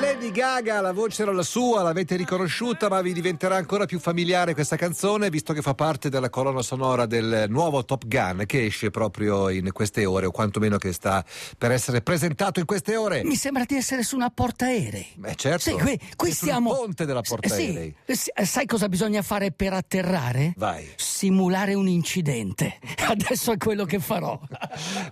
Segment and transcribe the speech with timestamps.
[0.00, 4.54] Lady Gaga, la voce era la sua, l'avete riconosciuta, ma vi diventerà ancora più familiare
[4.54, 8.90] questa canzone visto che fa parte della colonna sonora del nuovo Top Gun che esce
[8.90, 11.22] proprio in queste ore, o quantomeno che sta
[11.58, 13.22] per essere presentato in queste ore.
[13.22, 15.08] Mi sembra di essere su una portaerei.
[15.16, 15.70] Beh, certo.
[15.70, 17.94] Sì, qui, qui È sul ponte della portaerei.
[18.06, 20.54] Sì, sì, sai cosa bisogna fare per atterrare?
[20.56, 20.88] Vai.
[20.96, 22.78] Simulare un incidente.
[23.06, 24.40] Adesso è quello che farò.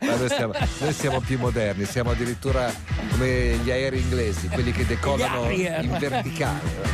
[0.01, 2.73] Ma noi, siamo, noi siamo più moderni, siamo addirittura
[3.11, 6.91] come gli aerei inglesi, quelli che decollano in verticale.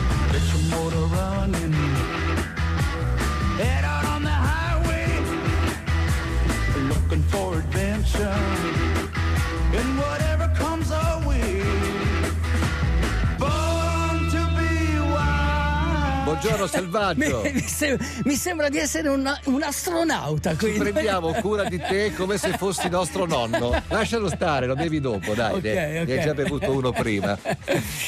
[16.38, 17.40] Buongiorno selvaggio.
[17.44, 20.50] Mi, mi sem- mi sembra di essere una- un astronauta.
[20.50, 20.78] Ci quindi.
[20.90, 23.72] prendiamo cura di te come se fossi nostro nonno.
[23.88, 25.54] Lascialo stare, lo bevi dopo, dai.
[25.54, 26.08] Ok, ne, ne ok.
[26.10, 27.38] hai già bevuto uno prima.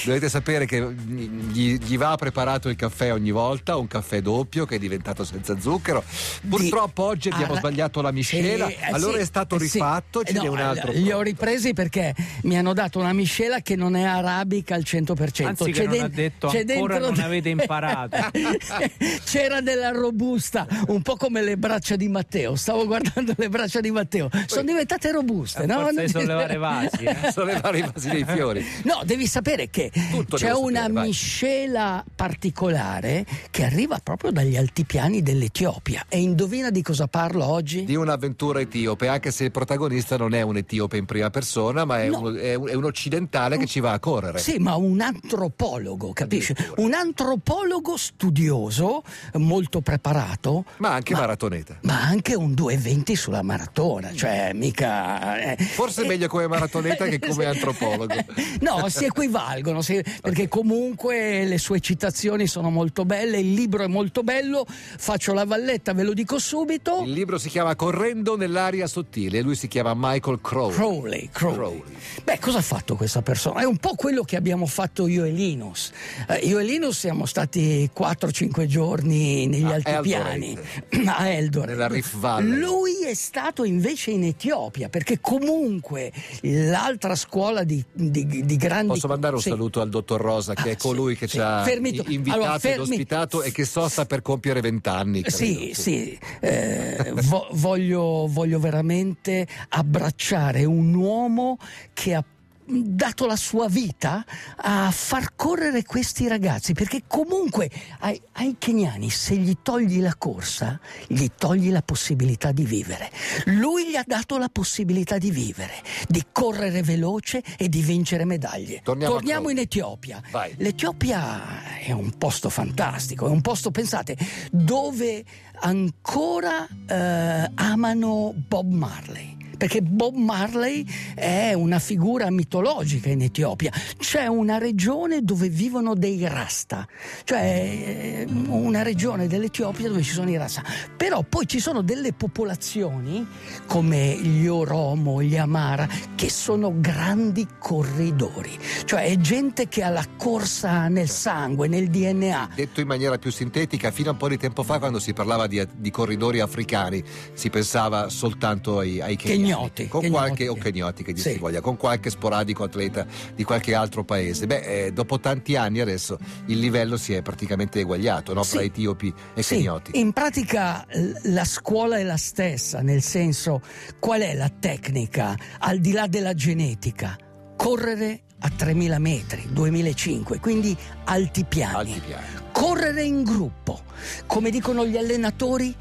[0.04, 4.76] Dovete sapere che gli, gli va preparato il caffè ogni volta, un caffè doppio che
[4.76, 6.04] è diventato senza zucchero.
[6.48, 9.64] Purtroppo oggi abbiamo Ah, sbagliato la miscela, sì, eh, allora sì, è stato eh, sì.
[9.78, 10.92] rifatto, Eh, n'è no, un altro.
[10.92, 15.44] Li ho ripresi perché mi hanno dato una miscela che non è arabica al 100%.
[15.46, 18.16] Anzi, che non den- ha detto c'è ancora dentro non avete imparato.
[19.24, 22.54] C'era della robusta, un po' come le braccia di Matteo.
[22.56, 25.80] Stavo guardando le braccia di Matteo, sono diventate robuste, no?
[25.80, 27.04] Forza di sollevare vasi.
[27.04, 27.16] Eh?
[27.32, 28.64] Sollevare i vasi dei fiori.
[28.84, 31.06] No, devi sapere che Tutto c'è una sapere, vai.
[31.06, 36.04] miscela particolare che arriva proprio dagli altipiani dell'Etiopia.
[36.08, 37.84] E indovina di cosa parlo oggi?
[37.84, 42.02] Di un'avventura etiope, anche se il protagonista non è un etiope in prima persona, ma
[42.02, 42.20] è, No.
[42.20, 44.38] un, è un- è un occidentale che ci va a correre.
[44.38, 46.54] Sì, ma un antropologo, capisci?
[46.76, 49.02] Un antropologo studioso,
[49.34, 51.78] molto preparato, Ma anche maratoneta.
[51.82, 55.38] ma anche un 2,20 sulla maratona, cioè mica...
[55.56, 58.14] eh, Forse meglio come maratoneta che come antropologo.
[58.60, 63.86] No, si equivalgono, sì, perché comunque le sue citazioni sono molto belle, il libro è
[63.86, 67.02] molto bello, faccio la valletta, ve lo dico subito.
[67.04, 70.72] Il libro si chiama Correndo nell'aria sottile e lui si chiama Michael Crowe.
[70.74, 71.56] Crowley, Crowley.
[71.80, 71.82] Crowley.
[72.24, 73.60] Beh, cosa ha fatto questa persona?
[73.60, 75.90] È un po' quello che abbiamo fatto io e Linus.
[76.28, 80.56] Eh, io e Linus siamo stati 4-5 giorni negli A altipiani
[81.06, 81.68] a Eldoret.
[81.70, 82.58] Nella Rift Valley.
[82.58, 89.08] Lui è stato invece in Etiopia perché comunque l'altra scuola di, di- di grandi Posso
[89.08, 89.48] mandare un sì.
[89.48, 91.32] saluto al dottor Rosa, che Ah, è colui sì, che sì.
[91.34, 92.82] ci ha invitato Allora, ed fermi.
[92.82, 95.24] ospitato e che so sta per compiere vent'anni.
[95.26, 101.58] Sì, sì, eh, vo- voglio, voglio veramente abbracciare un uomo
[101.92, 102.24] che ha
[102.68, 104.24] dato la sua vita
[104.56, 107.70] a far correre questi ragazzi perché comunque
[108.00, 113.10] ai, ai keniani se gli togli la corsa gli togli la possibilità di vivere
[113.46, 118.82] lui gli ha dato la possibilità di vivere di correre veloce e di vincere medaglie
[118.82, 119.52] Torniamo Crowley.
[119.52, 120.54] in Etiopia Vai.
[120.58, 124.16] L'Etiopia è un posto fantastico, è un posto, pensate,
[124.50, 125.24] dove
[125.60, 129.37] ancora eh, amano Bob Marley.
[129.58, 133.72] Perché Bob Marley è una figura mitologica in Etiopia.
[133.98, 136.86] C'è una regione dove vivono dei Rasta,
[137.24, 140.62] cioè eh, una regione dell'Etiopia dove ci sono i Rasta.
[140.96, 143.26] Però poi ci sono delle popolazioni
[143.66, 148.56] come gli Oromo, gli Amara, che sono grandi corridori.
[148.84, 152.50] Cioè è gente che ha la corsa nel sangue, nel DNA.
[152.54, 155.46] Detto in maniera più sintetica, fino a un po' di tempo fa, quando si parlava
[155.46, 157.02] di, di corridori africani,
[157.32, 159.47] si pensava soltanto ai, ai keniani.
[159.54, 161.32] Kenyoti, con qualche, o kenyoti che dir Sì.
[161.32, 164.46] si voglia, con qualche sporadico atleta di qualche altro paese.
[164.46, 168.42] Beh, eh, dopo tanti anni adesso il livello si è praticamente eguagliato no?
[168.44, 168.66] fra Sì.
[168.66, 169.98] etiopi e Sì, kenyoti.
[169.98, 170.86] in pratica
[171.24, 173.60] la scuola è la stessa, nel senso
[173.98, 177.16] qual è la tecnica al di là della genetica?
[177.56, 181.74] Correre a 3000 metri, 2005, quindi altipiani.
[181.74, 182.26] Altipiani.
[182.52, 183.80] Correre in gruppo.
[184.26, 185.74] Come dicono gli allenatori,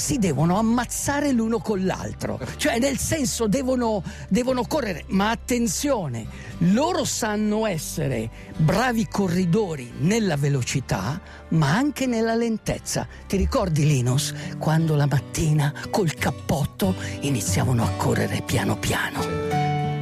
[0.00, 6.26] si devono ammazzare l'uno con l'altro, cioè nel senso devono, devono correre, ma attenzione,
[6.72, 11.20] loro sanno essere bravi corridori nella velocità,
[11.50, 13.06] ma anche nella lentezza.
[13.28, 19.20] Ti ricordi Linus quando la mattina col cappotto iniziavano a correre piano piano?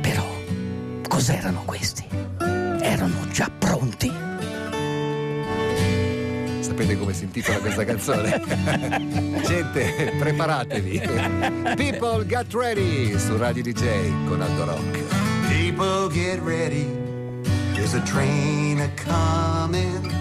[0.01, 0.25] Però
[1.09, 2.07] cos'erano questi?
[2.81, 4.27] Erano già pronti?
[6.69, 8.43] Sapete come si intitola questa canzone?
[9.43, 11.01] Gente, preparatevi.
[11.77, 14.99] People get ready su Radio DJ con Aldo Rock.
[15.49, 16.87] People get ready.
[17.73, 20.18] There's a train a coming.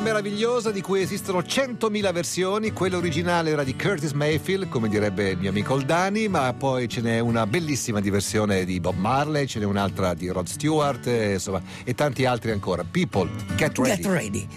[0.00, 2.72] Canzone meravigliosa di cui esistono 100.000 versioni.
[2.72, 7.02] Quella originale era di Curtis Mayfield, come direbbe il mio amico Oldani, ma poi ce
[7.02, 11.32] n'è una bellissima di versione di Bob Marley, ce n'è un'altra di Rod Stewart, eh,
[11.34, 12.82] insomma, e tanti altri ancora.
[12.82, 14.02] People, get ready.
[14.02, 14.48] Get ready.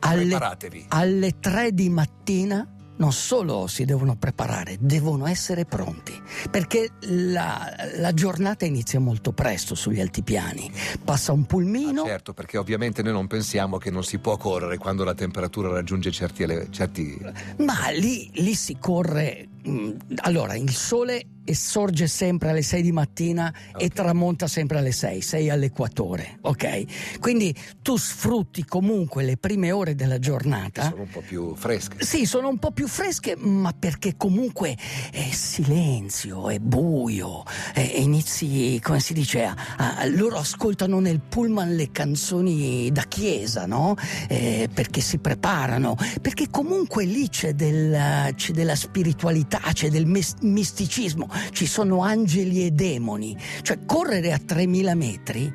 [0.00, 0.86] Alle, Preparatevi.
[0.88, 6.12] alle 3 di mattina non solo si devono preparare, devono essere pronti,
[6.50, 10.70] perché la, la giornata inizia molto presto sugli altipiani.
[11.04, 15.04] Passa un pulmino, Certo, perché ovviamente noi non pensiamo che non si può correre quando
[15.04, 17.18] la temperatura raggiunge certi, certi
[17.58, 19.48] ma lì, lì si corre.
[19.68, 19.90] mm,
[20.22, 23.92] Allora, il sole sorge sempre alle 6 di mattina e Ok.
[23.92, 27.18] tramonta sempre alle 6, 6 all'equatore, ok?
[27.20, 30.84] Quindi tu sfrutti comunque le prime ore della giornata.
[30.90, 32.04] sono un po' più fresche.
[32.04, 34.76] Sì, sono un po' più fresche, ma perché comunque
[35.12, 37.42] è silenzio, è buio,
[37.74, 43.66] e inizi, come si dice, a- a- loro ascoltano nel pullman le canzoni da chiesa,
[43.66, 43.94] no?
[44.28, 50.34] Eh, perché si preparano, perché comunque lì c'è, del- c'è della spiritualità, c'è del mis-
[50.40, 55.52] misticismo, ci sono angeli e demoni, cioè correre a 3000 metri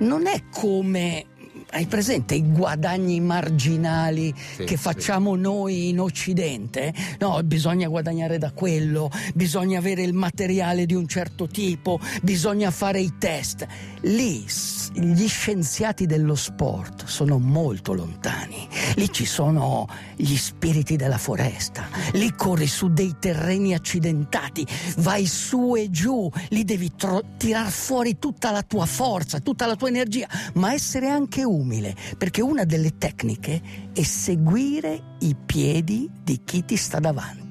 [0.00, 1.26] non è come...
[1.76, 4.82] Hai presente i guadagni marginali Sì, che sì.
[4.82, 6.90] facciamo noi in Occidente?
[7.18, 13.00] No, bisogna guadagnare da quello, bisogna avere il materiale di un certo tipo, bisogna fare
[13.00, 13.66] i test.
[14.04, 14.46] Lì
[14.94, 18.66] gli scienziati dello sport sono molto lontani.
[18.94, 19.86] Lì ci sono
[20.16, 24.66] gli spiriti della foresta, lì corri su dei terreni accidentati,
[24.98, 29.76] vai su e giù, lì devi tro- tirar fuori tutta la tua forza, tutta la
[29.76, 31.64] tua energia, ma essere anche umile,
[32.16, 33.60] perché una delle tecniche
[33.92, 37.46] è seguire i piedi di chi ti sta davanti.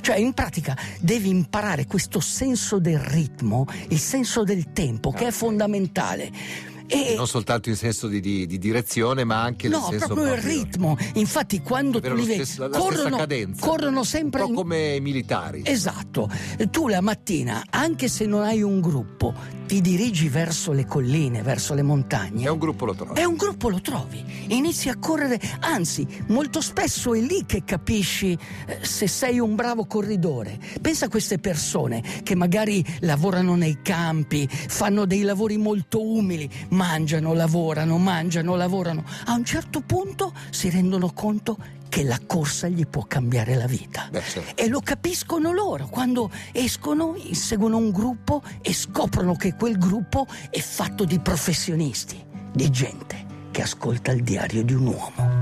[0.00, 5.30] Cioè, in pratica devi imparare questo senso del ritmo, il senso del tempo, che è
[5.30, 6.78] fondamentale.
[6.92, 10.34] E Non soltanto in senso di, di- di direzione, ma anche nel no, senso proprio
[10.34, 10.96] il ritmo.
[11.14, 13.64] Infatti, quando tu li vedi, stesso- corrono, cadenza.
[13.66, 15.62] corrono sempre un po' in- come i militari.
[15.64, 16.28] Esatto,
[16.70, 19.32] tu la mattina, anche se non hai un gruppo,
[19.66, 22.44] ti dirigi verso le colline, verso le montagne.
[22.44, 23.20] È un gruppo lo trovi.
[23.20, 24.24] E un gruppo lo trovi,
[24.54, 28.32] inizi a correre, anzi, molto spesso è lì che capisci
[28.66, 30.58] eh, se sei un bravo corridore.
[30.80, 37.32] Pensa a queste persone che magari lavorano nei campi, fanno dei lavori molto umili, mangiano,
[37.34, 39.04] lavorano, mangiano, lavorano.
[39.26, 41.56] A un certo punto si rendono conto
[41.88, 44.08] che la corsa gli può cambiare la vita.
[44.10, 44.62] Beh, certo.
[44.62, 50.60] E lo capiscono loro quando escono, seguono un gruppo e scoprono che quel gruppo è
[50.60, 55.38] fatto di professionisti, di gente che ascolta il diario di un uomo.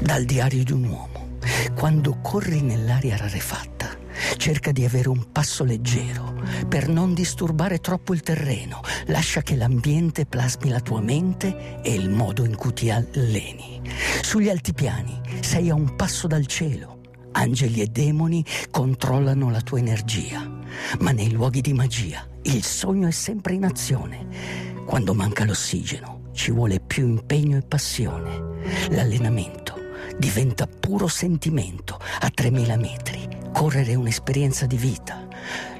[0.00, 1.38] Dal diario di un uomo,
[1.74, 3.96] quando corri nell'aria rarefatta,
[4.36, 6.34] cerca di avere un passo leggero
[6.68, 8.80] per non disturbare troppo il terreno.
[9.06, 13.80] Lascia che l'ambiente plasmi la tua mente e il modo in cui ti alleni.
[14.22, 17.00] Sugli altipiani sei a un passo dal cielo.
[17.32, 20.46] Angeli e demoni controllano la tua energia,
[21.00, 24.71] ma nei luoghi di magia il sogno è sempre in azione.
[24.84, 28.50] Quando manca l'ossigeno ci vuole più impegno e passione.
[28.90, 29.74] L'allenamento
[30.18, 33.28] diventa puro sentimento a 3000 metri.
[33.52, 35.26] Correre è un'esperienza di vita.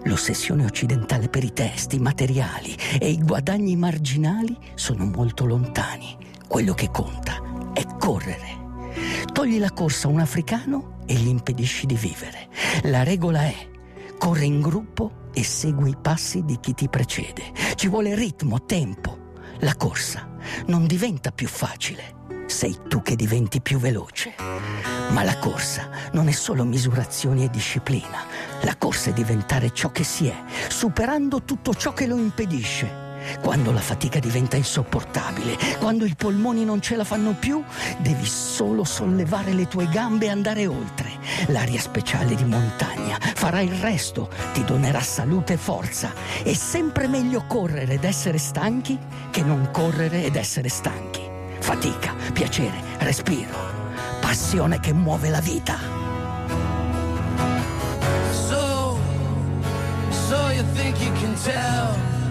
[0.04, 6.16] L'ossessione occidentale per i testi, i materiali e i guadagni marginali sono molto lontani.
[6.46, 7.40] Quello che conta
[7.72, 8.60] è correre.
[9.32, 12.48] Togli la corsa a un africano e gli impedisci di vivere.
[12.84, 13.54] La regola è
[14.18, 17.52] corri in gruppo e segui i passi di chi ti precede.
[17.74, 19.30] Ci vuole ritmo, tempo.
[19.60, 20.28] La corsa
[20.66, 22.14] non diventa più facile,
[22.46, 24.34] sei tu che diventi più veloce.
[25.10, 28.24] Ma la corsa non è solo misurazioni e disciplina.
[28.62, 30.34] La corsa è diventare ciò che si è,
[30.68, 33.01] superando tutto ciò che lo impedisce.
[33.40, 37.62] Quando la fatica diventa insopportabile, quando i polmoni non ce la fanno più,
[37.98, 41.10] devi solo sollevare le tue gambe e andare oltre.
[41.48, 46.12] L'aria speciale di montagna farà il resto, ti donerà salute e forza.
[46.42, 48.98] È sempre meglio correre ed essere stanchi
[49.30, 51.20] che non correre ed essere stanchi.
[51.58, 53.56] Fatica, piacere, respiro,
[54.20, 55.78] passione che muove la vita.
[58.30, 58.98] So,
[60.10, 62.21] so you think you can tell?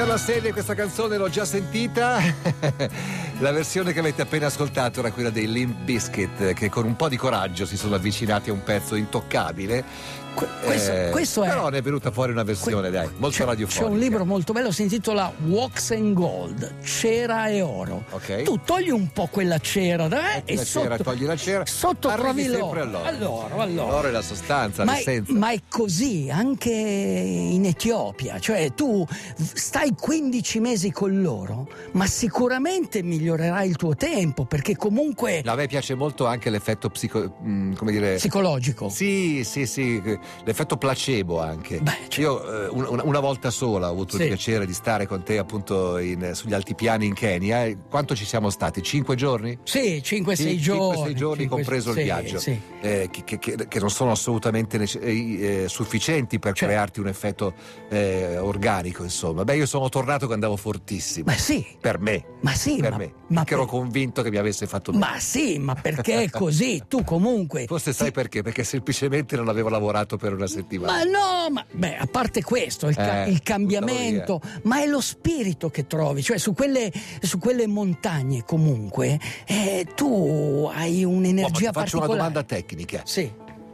[0.00, 2.22] Per la serie questa canzone l'ho già sentita.
[3.38, 7.10] la versione che avete appena ascoltato era quella dei Limp Bizkit che con un po'
[7.10, 9.84] di coraggio si sono avvicinati a un pezzo intoccabile
[10.34, 11.48] Que- questo, Eh, questo è.
[11.48, 13.84] Però ne è venuta fuori una versione, que- dai, molto c'è, radiofonica.
[13.86, 18.04] C'è un libro molto bello, si intitola Wax and Gold, cera e oro.
[18.10, 18.42] Ok.
[18.42, 21.66] Tu togli un po' quella cera da eh, e la sotto, cera, togli la cera,
[21.66, 22.58] sotto trovi l'oro.
[22.62, 23.04] sempre all'oro.
[23.04, 23.90] Allora, allora.
[23.92, 25.32] L'oro è la sostanza, Ma è, l'essenza.
[25.34, 29.06] ma è così anche in Etiopia, cioè tu
[29.36, 35.54] stai 15 mesi con loro, ma sicuramente migliorerai il tuo tempo perché comunque No, a
[35.56, 38.88] me piace molto anche l'effetto psico, mm, come dire, psicologico.
[38.88, 40.00] Sì, sì, sì,
[40.44, 41.80] l'effetto placebo anche.
[41.80, 42.20] Beh, certo.
[42.20, 44.22] Io eh, un- una, una volta sola ho avuto Sì.
[44.22, 47.64] il piacere di stare con te appunto in- sugli altipiani in Kenya.
[47.64, 48.82] E Quanto ci siamo stati?
[48.82, 49.58] Cinque giorni?
[49.64, 51.12] 5-6 Sì, giorni.
[51.12, 52.60] 5-6 giorni, cinque- compreso sì, il viaggio, sì.
[52.80, 56.66] eh, che, che- che- non sono assolutamente nece- eh, eh, sufficienti per Certo.
[56.72, 57.54] crearti un effetto
[57.90, 59.44] eh, organico, insomma.
[59.44, 61.24] Beh, io sono tornato che andavo fortissimo.
[61.26, 64.30] Ma sì, Per me, ma sì, per ma, me, ma che ero per- convinto che
[64.30, 65.04] mi avesse fatto bene.
[65.04, 66.82] ma sì, ma perché è così?
[66.88, 67.64] Tu comunque.
[67.66, 68.42] Forse sai perché?
[68.42, 70.92] Perché semplicemente non avevo lavorato per una settimana.
[70.92, 75.00] Ma no, ma beh, a parte questo, il, ca- Eh, il cambiamento, ma è lo
[75.00, 81.14] spirito che trovi, cioè su quelle, su quelle montagne comunque eh, tu hai Oh, ma
[81.14, 83.02] ti un'energia faccio una domanda tecnica.
[83.04, 83.30] Sì,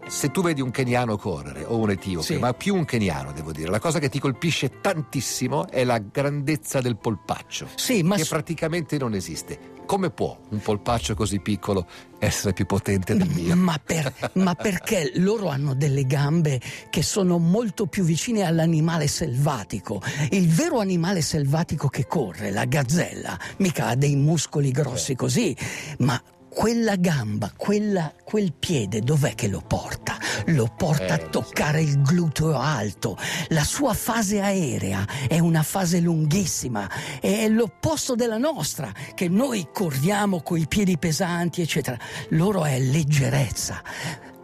[0.08, 2.36] Se tu vedi un keniano correre o un etiope, Sì.
[2.38, 6.80] ma più un keniano devo dire, la cosa che ti colpisce tantissimo è la grandezza
[6.80, 9.74] del polpaccio, sì, ma che su- praticamente non esiste.
[9.86, 11.86] Come può un polpaccio così piccolo
[12.18, 13.54] essere più potente del mio?
[13.54, 20.02] Ma, per- ma perché loro hanno delle gambe che sono molto più vicine all'animale selvatico.
[20.30, 25.56] Il vero animale selvatico che corre, la gazzella, mica ha dei muscoli grossi così,
[25.98, 30.05] ma quella gamba, quella- quel piede, dov'è che lo porta?
[30.46, 33.16] Lo porta a Eh, toccare il gluteo alto.
[33.48, 36.88] La sua fase aerea è una fase lunghissima,
[37.20, 41.98] è l'opposto della nostra, che noi corriamo coi piedi pesanti, eccetera.
[42.30, 43.82] Loro è leggerezza.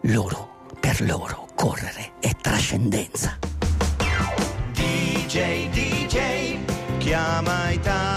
[0.02, 3.38] Loro, per loro, correre è trascendenza.
[4.72, 6.58] DJ, DJ,
[6.98, 8.11] chiama Italia.